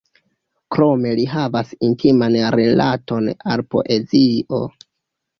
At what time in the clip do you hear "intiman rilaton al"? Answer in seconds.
1.87-3.63